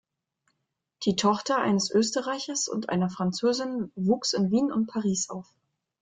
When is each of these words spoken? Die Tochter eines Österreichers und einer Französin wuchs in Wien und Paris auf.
Die 1.05 1.15
Tochter 1.15 1.59
eines 1.59 1.91
Österreichers 1.91 2.67
und 2.67 2.89
einer 2.89 3.11
Französin 3.11 3.91
wuchs 3.93 4.33
in 4.33 4.49
Wien 4.49 4.71
und 4.71 4.87
Paris 4.87 5.29
auf. 5.29 5.53